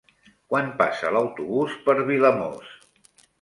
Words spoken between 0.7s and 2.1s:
passa l'autobús per